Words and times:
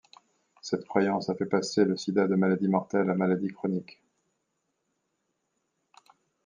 Cette 0.63 0.87
croyance 0.87 1.29
a 1.29 1.35
fait 1.35 1.45
passer 1.45 1.85
le 1.85 1.95
Sida 1.95 2.27
de 2.27 2.33
maladie 2.33 2.67
mortelle 2.67 3.11
à 3.11 3.13
maladie 3.13 3.49
chronique. 3.49 4.01